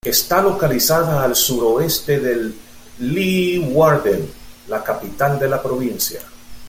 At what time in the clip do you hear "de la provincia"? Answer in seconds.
5.37-6.19